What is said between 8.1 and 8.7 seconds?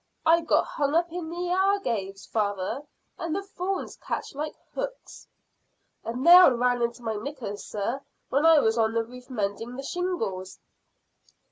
when I